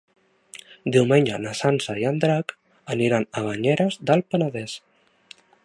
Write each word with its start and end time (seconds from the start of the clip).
Diumenge 0.95 1.37
na 1.43 1.51
Sança 1.59 1.97
i 2.03 2.07
en 2.11 2.17
Drac 2.25 2.55
aniran 2.95 3.29
a 3.37 3.45
Banyeres 3.51 4.01
del 4.09 4.25
Penedès. 4.33 4.75